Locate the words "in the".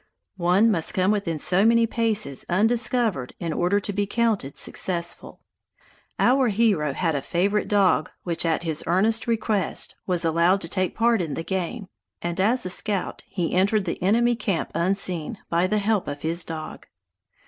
11.21-11.43